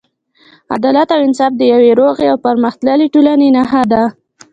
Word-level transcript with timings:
عدالت 0.75 1.09
او 1.15 1.19
انصاف 1.27 1.53
د 1.57 1.61
یوې 1.73 1.91
روغې 1.99 2.25
او 2.31 2.37
پرمختللې 2.45 3.07
ټولنې 3.13 3.47
نښه 3.55 3.81
ده. 3.91 4.03